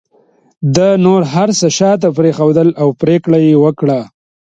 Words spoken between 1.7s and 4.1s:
شاته پرېښودل او پرېکړه یې وکړه